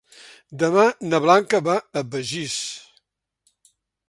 Demà 0.63 0.85
na 1.11 1.19
Blanca 1.25 1.61
va 1.69 1.75
a 2.01 2.03
Begís. 2.17 2.57